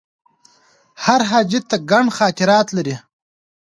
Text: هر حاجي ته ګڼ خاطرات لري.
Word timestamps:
هر 1.05 1.21
حاجي 1.29 1.59
ته 1.69 1.75
ګڼ 1.91 2.05
خاطرات 2.17 2.67
لري. 2.77 2.95